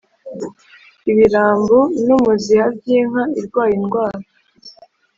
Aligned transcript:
Ibirambu 1.11 1.79
n 2.05 2.09
umuziha 2.17 2.65
by 2.77 2.87
inka 2.97 3.23
irwaye 3.39 3.73
indwara 3.79 4.19